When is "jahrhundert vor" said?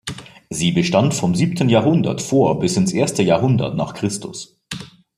1.69-2.57